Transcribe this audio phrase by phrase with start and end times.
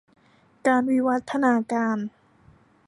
[0.67, 1.97] การวิวัฒนาการ